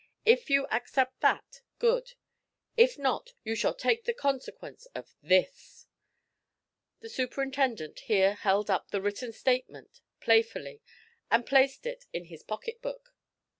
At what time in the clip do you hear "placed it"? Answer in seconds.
11.45-12.05